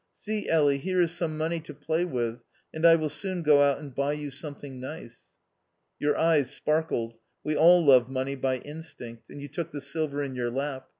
See, 0.17 0.49
Elly, 0.49 0.79
here 0.79 0.99
is 0.99 1.11
some 1.11 1.37
money 1.37 1.59
to 1.59 1.75
play 1.75 2.05
with, 2.05 2.39
and 2.73 2.87
I 2.87 2.95
will 2.95 3.07
soon 3.07 3.43
go 3.43 3.61
out 3.61 3.77
and 3.77 3.93
buy 3.93 4.13
you 4.13 4.31
something 4.31 4.79
nice." 4.79 5.27
Your 5.99 6.17
eyes 6.17 6.49
sparkled— 6.49 7.17
we 7.43 7.55
all 7.55 7.85
love 7.85 8.09
money 8.09 8.33
by 8.35 8.57
instinct— 8.57 9.29
and 9.29 9.39
you 9.39 9.47
took 9.47 9.69
the 9.69 9.79
silver 9.79 10.23
in 10.23 10.33
your 10.33 10.49
lap. 10.49 10.89